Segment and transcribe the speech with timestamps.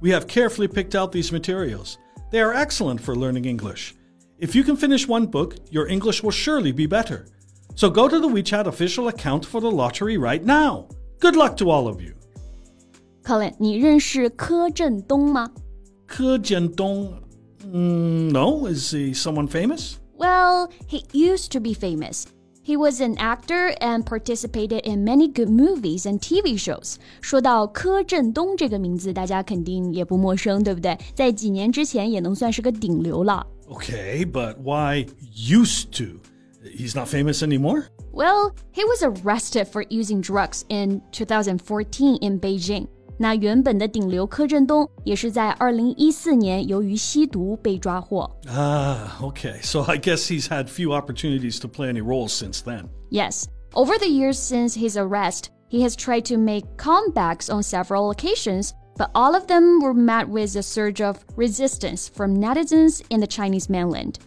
[0.00, 1.98] we have carefully picked out these materials.
[2.30, 3.94] They are excellent for learning English.
[4.38, 7.26] If you can finish one book, your English will surely be better.
[7.74, 10.88] So go to the WeChat official account for the lottery right now.
[11.18, 12.14] Good luck to all of you.
[13.22, 15.50] Colin，你认识柯震东吗？
[16.06, 17.12] 柯震东
[17.66, 19.98] Mm, no, is he someone famous?
[20.16, 22.24] Well, he used to be famous.
[22.64, 26.96] He was an actor and participated in many good movies and TV shows.
[27.20, 30.96] 说到柯震东这个名字，大家肯定也不陌生，对不对？
[31.14, 33.46] 在几年之前也能算是个顶流了。
[33.68, 36.20] Okay, but why used to?
[36.62, 37.84] He's not famous anymore?
[38.12, 42.88] Well, he was arrested for using drugs in 2014 in Beijing.
[43.17, 48.29] 那原本的顶流柯震东也是在二零一四年由于吸毒被抓获。
[48.47, 49.61] Ah, okay.
[49.61, 52.89] So I guess he's had few opportunities to play any roles since then.
[53.09, 53.45] Yes.
[53.73, 58.73] Over the years since his arrest, he has tried to make comebacks on several occasions,
[58.97, 63.27] but all of them were met with a surge of resistance from netizens in the
[63.27, 64.19] Chinese mainland.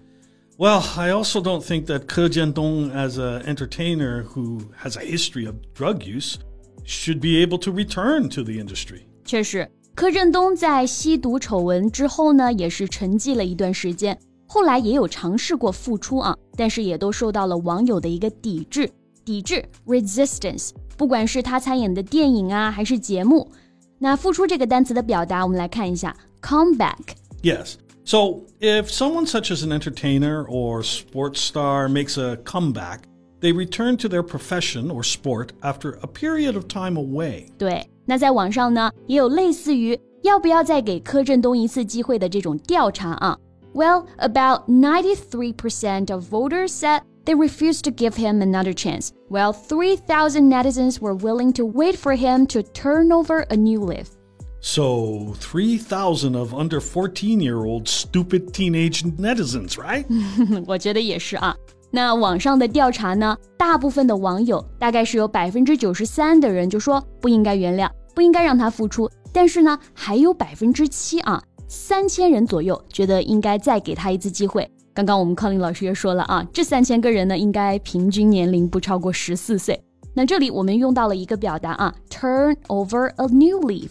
[0.59, 5.47] Well, I also don't think that Ke Zhendong, as an entertainer who has a history
[5.47, 6.39] of drug use,
[6.85, 9.03] should be able to return to the industry.
[9.25, 18.91] 确实，柯震东在吸毒丑闻之后呢，也是沉寂了一段时间，后来也有尝试过复出啊，但是也都受到了网友的一个抵制。
[19.25, 23.51] 抵制 （resistance），不管是他参演的电影啊，还是节目。
[23.99, 26.97] 那复出这个单词的表达，我们来看一下 come back。
[27.43, 27.75] Yes.
[28.05, 33.01] So if someone such as an entertainer or sports star makes a comeback,
[33.42, 37.48] they return to their profession or sport after a period of time away.
[37.58, 43.38] 对，那在网上呢，也有类似于要不要再给柯震东一次机会的这种调查啊。
[43.74, 51.00] Well, about 93% of voters said they refused to give him another chance, while 3,000 netizens
[51.02, 54.10] were willing to wait for him to turn over a new leaf.
[54.62, 60.06] So, 3,000 of under 14 year old stupid teenage netizens, right?
[60.68, 61.56] 我觉得也是啊。
[61.91, 69.11] 那网上的调查呢，大部分的网友大概是有百分之九十三的人就说不应该原谅，不应该让他复出。
[69.33, 74.71] 但是呢，还有百分之七啊，三千人左右觉得应该再给他一次机会。
[74.93, 79.81] 刚刚我们康林老师也说了啊，这三千个人呢，应该平均年龄不超过十四岁。
[80.13, 83.91] 那这里我们用到了一个表达啊，turn over a new leaf。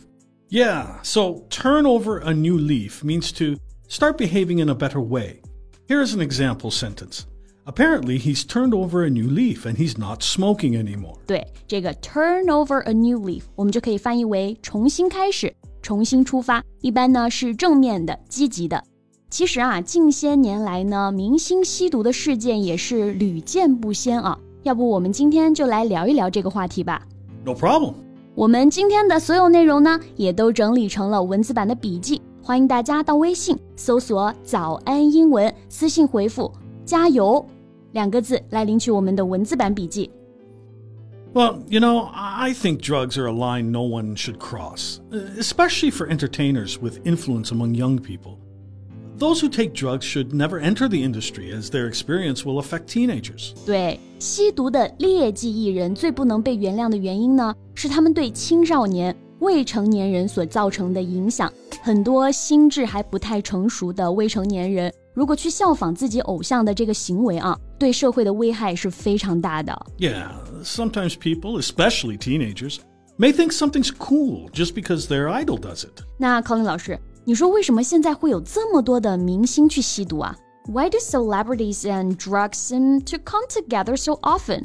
[0.50, 5.42] Yeah, so turn over a new leaf means to start behaving in a better way.
[5.88, 7.22] Here is an example sentence.
[7.70, 11.18] Apparently, he's turned over a new leaf and he's not smoking anymore.
[11.28, 16.64] 对，这个 turn over a new leaf，我们就可以翻译为重新开始、重新出发。
[16.80, 18.82] 一般呢是正面的、积极的。
[19.30, 24.40] 其实啊，近些年来呢，明星吸毒的事件也是屡见不鲜啊。
[24.64, 27.06] 要不我们今天就来聊一聊这个话题吧。
[27.44, 27.96] No problem。
[28.34, 36.50] 我们今天的所有内容呢，也都整理成了文字版的笔记，欢迎大家到微信搜索“早安英文”，私信回复
[36.86, 37.46] “加油”。
[37.97, 40.11] 两个字来领取我们的文字版笔记。
[41.35, 45.01] Well, you know, I think drugs are a line no one should cross,
[45.39, 48.37] especially for entertainers with influence among young people.
[49.19, 53.55] Those who take drugs should never enter the industry as their experience will affect teenagers.
[53.65, 61.51] 对，吸毒的劣迹艺人最不能被原谅的原因呢，是他们对青少年、未成年人所造成的影响。
[61.83, 69.75] 很多心智还不太成熟的未成年人如果去效仿自己偶像的这个行为啊， 对社会的危害是非常大的。
[69.99, 70.31] Yeah,
[70.63, 72.79] sometimes people, especially teenagers,
[73.19, 76.03] may think something's cool just because their idol does it.
[76.19, 80.37] 那 Colin 老师，你说为什么现在会有这么多的明星去吸毒啊？
[80.67, 84.65] Why do celebrities and drugs seem to come together so often?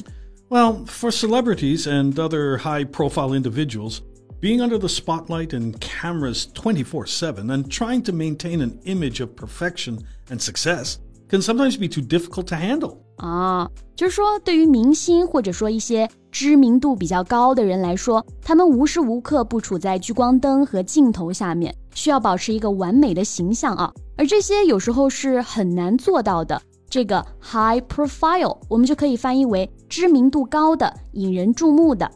[0.49, 4.01] Well, for celebrities and other high-profile individuals.
[4.39, 9.35] Being under the spotlight and cameras 24 7 and trying to maintain an image of
[9.35, 9.97] perfection
[10.29, 10.99] and success
[11.31, 12.97] can sometimes be too difficult to handle.
[13.17, 23.91] 啊，就是说，对于明星或者说一些知名度比较高的人来说，他们无时无刻不处在聚光灯和镜头下面，需要保持一个完美的形象啊。
[24.15, 26.61] 而这些有时候是很难做到的。
[26.89, 32.09] 这个 high profile，我们就可以翻译为知名度高的、引人注目的。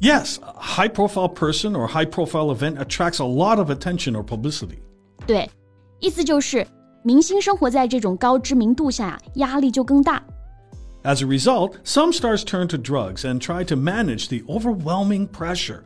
[0.00, 4.22] Yes, a high profile person or high profile event attracts a lot of attention or
[4.22, 4.78] publicity.
[5.26, 5.48] 对，
[6.00, 6.66] 意思就是
[7.06, 10.22] 明星生活在这种高知名度下，压力就更大。
[11.04, 15.80] As a result, some stars turn to drugs and try to manage the overwhelming pressure.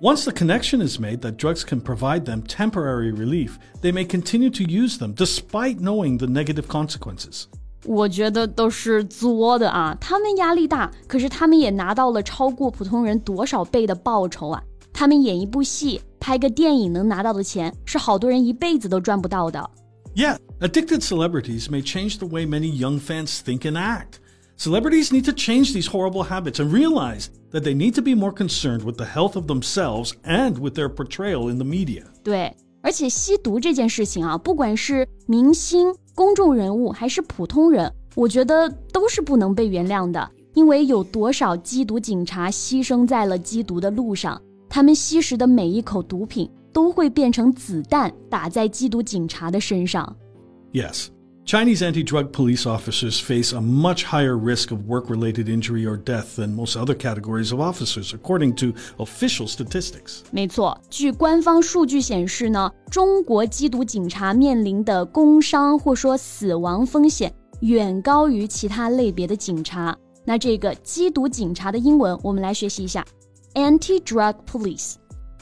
[0.00, 4.50] Once the connection is made that drugs can provide them temporary relief, they may continue
[4.50, 7.44] to use them despite knowing the negative consequences.
[7.84, 9.96] 我觉得都是作的啊！
[10.00, 14.62] 他们压力大，可是他们也拿到了超过普通人多少倍的报酬啊！
[14.92, 19.70] 他们演一部戏、拍个电影能拿到的钱，是好多人一辈子都赚不到的。
[20.16, 24.20] Yeah, addicted celebrities may change the way many young fans think and act.
[24.56, 28.32] Celebrities need to change these horrible habits and realize that they need to be more
[28.32, 32.04] concerned with the health of themselves and with their portrayal in the media.
[32.22, 40.30] 对，而且吸毒这件事情啊，不管是明星、公众人物还是普通人，我觉得都是不能被原谅的。
[40.54, 50.16] 因为有多少缉毒警察牺牲在了缉毒的路上，他们吸食的每一口毒品 都会变成子弹，打在缉毒警察的身上。
[50.72, 51.08] Yes.
[51.44, 55.96] Chinese anti drug police officers face a much higher risk of work related injury or
[55.96, 60.20] death than most other categories of officers, according to official statistics.
[60.30, 69.98] 没错，据官方数据显示呢，中国缉毒警察面临的工伤或说死亡风险远高于其他类别的警察。
[70.24, 73.04] 那这个缉毒警察的英文，我们来学习一下：
[73.54, 74.94] anti-drug police。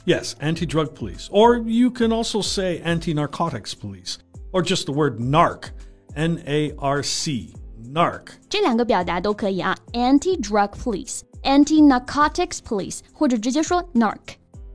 [0.05, 1.29] Yes, anti drug police.
[1.31, 4.19] Or you can also say anti narcotics police,
[4.53, 5.71] or just the word narc.
[6.17, 7.55] N A R C,
[7.87, 8.31] narc.
[8.49, 14.19] 这两个表达都可以啊，anti-drug police、anti-narcotics police，或者直接说 narc。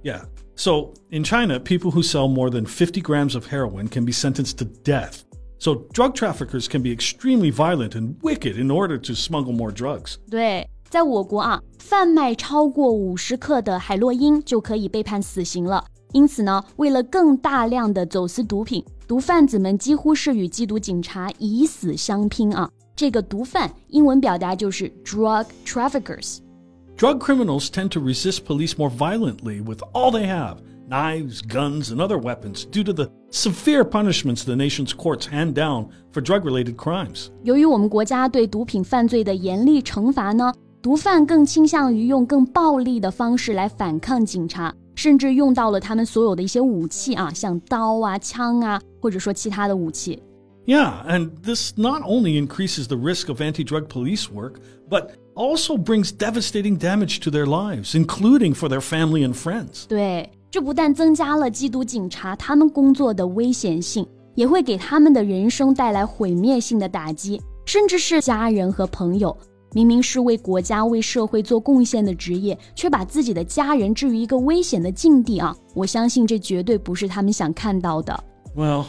[0.01, 0.21] Yeah.
[0.55, 4.57] So in China, people who sell more than 50 grams of heroin can be sentenced
[4.59, 5.25] to death.
[5.57, 10.17] So drug traffickers can be extremely violent and wicked in order to smuggle more drugs.
[10.31, 15.83] 对， 在我国啊，贩卖超过五十克的海洛因就可以被判死刑了。
[16.13, 22.69] 因此呢，为了更大量的走私毒品，毒贩子们几乎是与缉毒警察以死相拼啊。
[22.95, 26.37] 这个毒贩英文表达就是 drug traffickers。
[26.95, 31.97] Drug criminals tend to resist police more violently with all they have knives, guns, and
[31.97, 36.77] other weapons due to the severe punishments the nation's courts hand down for drug related
[36.77, 37.27] crimes.
[37.43, 50.22] 由于我们国家对毒品犯罪的严厉惩罚呢， 毒贩更倾向于用更暴力的方式来反抗警察，甚至用到了他们所有的一些武器啊，像刀啊、枪啊，或者说其他的武器。
[50.64, 54.54] Yeah, and this not only increases the risk of anti drug police work,
[54.88, 59.86] but also brings devastating damage to their lives, including for their family and friends.
[59.86, 69.36] 对，这不但增加了缉毒警察他们工作的危险性，也会给他们的人生带来毁灭性的打击，甚至是家人和朋友。
[69.72, 75.56] 明明是为国家、为社会做贡献的职业，却把自己的家人置于一个危险的境地啊！
[75.74, 78.24] 我相信这绝对不是他们想看到的。
[78.56, 78.86] Well,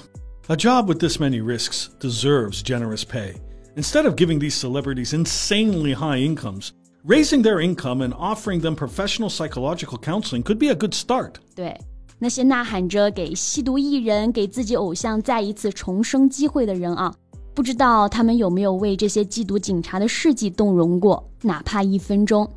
[0.48, 3.36] a job with this many risks deserves generous pay.
[3.76, 6.72] Instead of giving these celebrities insanely high incomes,
[7.06, 11.36] raising their income and offering them professional psychological counseling could be a good start.
[11.56, 11.80] 对，
[12.20, 17.14] 那些呐喊着给吸毒艺人、给自己偶像再一次重生机会的人啊，
[17.54, 22.50] 不知道他们有没有为这些缉毒警察的事迹动容过，哪怕一分钟。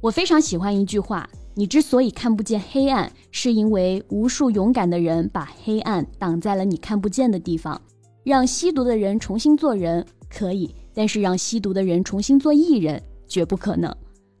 [0.00, 7.80] 我非常喜欢一句话：你之所以看不见黑暗，是因为无数勇敢的人把黑暗挡在了你看不见的地方。
[8.24, 13.92] 让吸毒的人重新做人可以，但是让吸毒的人重新做艺人绝不可能。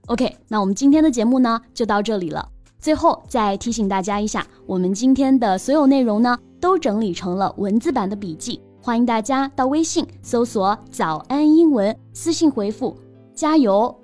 [0.06, 2.48] OK，那我们今天的节目呢就到这里了。
[2.78, 12.95] 最后再提醒大家一下，我们今天的所有内容呢都整理成了文字版的笔记，欢迎大家到微信搜索“早安英文”，私信回复“
[13.33, 13.95] 加油”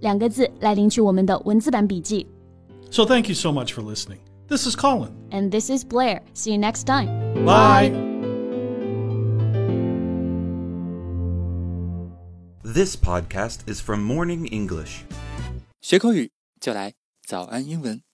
[0.00, 2.26] 两个字来领取我们的文字版笔记。
[2.90, 4.18] So thank you so much for listening.
[4.46, 5.10] This is Colin.
[5.30, 6.22] And this is Blair.
[6.34, 7.08] See you next time.
[7.44, 7.90] Bye.
[12.62, 15.04] This podcast is from Morning English.
[15.80, 16.94] 学口语就来
[17.26, 18.04] 早安英文。